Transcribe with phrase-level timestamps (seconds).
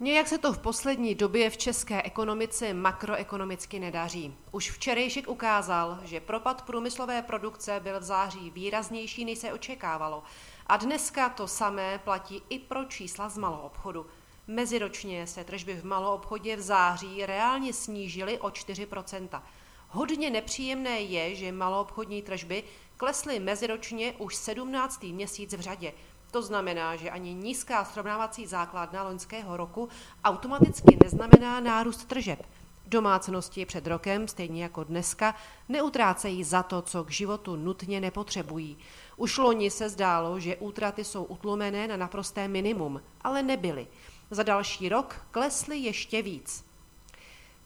[0.00, 4.34] Nějak se to v poslední době v české ekonomice makroekonomicky nedaří.
[4.52, 10.22] Už včerejšek ukázal, že propad průmyslové produkce byl v září výraznější, než se očekávalo.
[10.66, 14.06] A dneska to samé platí i pro čísla z malou obchodu.
[14.46, 19.42] Meziročně se tržby v malou obchodě v září reálně snížily o 4%.
[19.88, 22.64] Hodně nepříjemné je, že maloobchodní tržby
[22.96, 25.02] klesly meziročně už 17.
[25.02, 25.92] měsíc v řadě.
[26.34, 29.88] To znamená, že ani nízká srovnávací základna loňského roku
[30.24, 32.46] automaticky neznamená nárůst tržeb.
[32.86, 35.34] Domácnosti před rokem, stejně jako dneska,
[35.68, 38.78] neutrácejí za to, co k životu nutně nepotřebují.
[39.16, 43.86] Už loni se zdálo, že útraty jsou utlumené na naprosté minimum, ale nebyly.
[44.30, 46.64] Za další rok klesly ještě víc.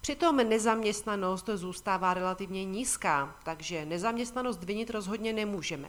[0.00, 5.88] Přitom nezaměstnanost zůstává relativně nízká, takže nezaměstnanost vinit rozhodně nemůžeme.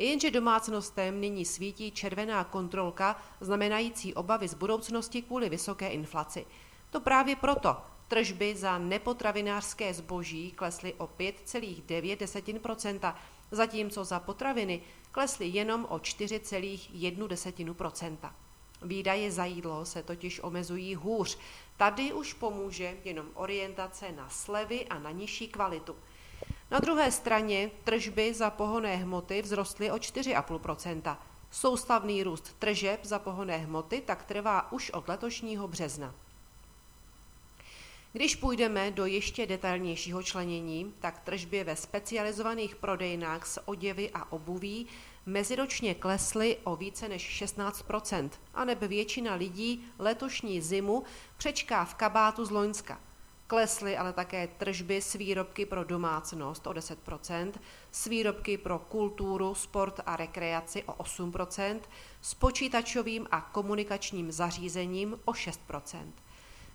[0.00, 6.46] Jenže domácnostem nyní svítí červená kontrolka, znamenající obavy z budoucnosti kvůli vysoké inflaci.
[6.90, 7.76] To právě proto
[8.08, 13.14] tržby za nepotravinářské zboží klesly o 5,9%,
[13.50, 14.80] zatímco za potraviny
[15.12, 18.32] klesly jenom o 4,1%.
[18.82, 21.38] Výdaje za jídlo se totiž omezují hůř.
[21.76, 25.96] Tady už pomůže jenom orientace na slevy a na nižší kvalitu.
[26.70, 31.16] Na druhé straně tržby za pohonné hmoty vzrostly o 4,5%
[31.50, 36.14] Soustavný růst tržeb za pohonné hmoty tak trvá už od letošního března.
[38.12, 44.86] Když půjdeme do ještě detailnějšího členění, tak tržby ve specializovaných prodejnách s oděvy a obuví
[45.26, 47.84] meziročně klesly o více než 16
[48.54, 51.02] a nebe většina lidí letošní zimu
[51.36, 53.00] přečká v kabátu z Loňska.
[53.50, 56.98] Klesly ale také tržby s výrobky pro domácnost o 10
[57.90, 61.32] s výrobky pro kulturu, sport a rekreaci o 8
[62.20, 66.12] s počítačovým a komunikačním zařízením o 6%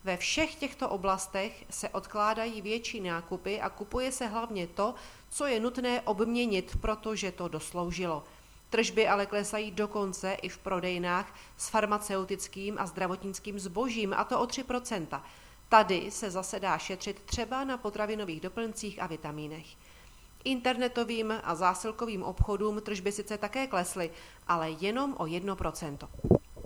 [0.04, 4.96] ve všech těchto oblastech se odkládají větší nákupy a kupuje se hlavně to,
[5.30, 8.24] co je nutné obměnit, protože to dosloužilo.
[8.70, 14.48] Tržby ale klesají dokonce i v prodejnách s farmaceutickým a zdravotnickým zbožím, a to o
[14.48, 14.64] 3
[15.76, 19.66] Tady se zase dá šetřit třeba na potravinových doplňcích a vitamínech.
[20.44, 24.12] Internetovým a zásilkovým obchodům tržby sice také klesly,
[24.48, 25.98] ale jenom o 1%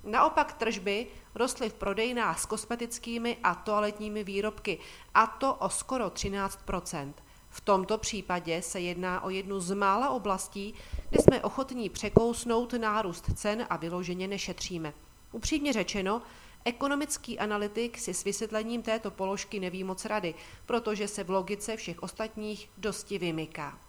[0.03, 4.79] Naopak tržby rostly v prodejnách s kosmetickými a toaletními výrobky,
[5.13, 7.13] a to o skoro 13%
[7.49, 10.73] V tomto případě se jedná o jednu z mála oblastí,
[11.09, 14.93] kde jsme ochotní překousnout nárůst cen a vyloženě nešetříme.
[15.31, 16.21] Upřímně řečeno,
[16.65, 22.03] ekonomický analytik si s vysvětlením této položky neví moc rady, protože se v logice všech
[22.03, 23.79] ostatních dosti vymyká.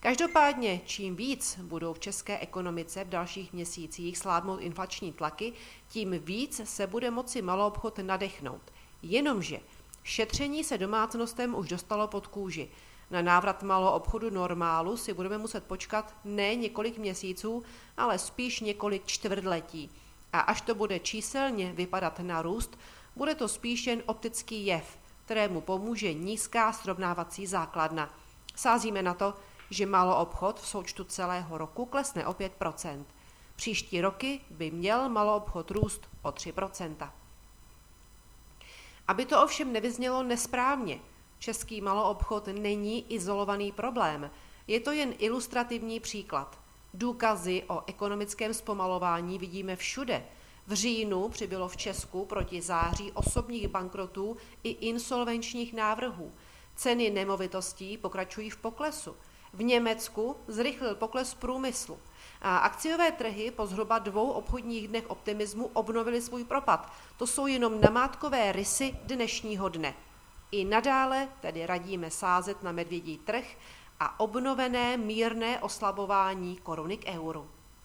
[0.00, 5.52] Každopádně, čím víc budou v české ekonomice v dalších měsících sládnout inflační tlaky,
[5.88, 8.62] tím víc se bude moci maloobchod nadechnout.
[9.02, 9.60] Jenomže
[10.02, 12.68] šetření se domácnostem už dostalo pod kůži.
[13.10, 17.62] Na návrat malou obchodu normálu si budeme muset počkat ne několik měsíců,
[17.96, 19.90] ale spíš několik čtvrtletí.
[20.32, 22.78] A až to bude číselně vypadat na růst,
[23.16, 28.14] bude to spíš jen optický jev, kterému pomůže nízká srovnávací základna.
[28.54, 29.34] Sázíme na to,
[29.70, 33.04] že maloobchod v součtu celého roku klesne o 5%
[33.56, 37.10] Příští roky by měl maloobchod růst o 3%
[39.08, 41.00] Aby to ovšem nevyznělo nesprávně,
[41.38, 44.30] český maloobchod není izolovaný problém,
[44.66, 46.58] je to jen ilustrativní příklad.
[46.98, 50.24] Důkazy o ekonomickém zpomalování vidíme všude.
[50.66, 56.32] V říjnu přibylo v Česku proti září osobních bankrotů i insolvenčních návrhů.
[56.76, 59.16] Ceny nemovitostí pokračují v poklesu.
[59.52, 61.98] V Německu zrychlil pokles průmyslu.
[62.42, 66.92] A akciové trhy po zhruba dvou obchodních dnech optimismu obnovily svůj propad.
[67.16, 69.94] To jsou jenom namátkové rysy dnešního dne.
[70.50, 73.44] I nadále tedy radíme sázet na medvědí trh
[74.00, 77.57] a obnovené mírné oslabování koruny k euru.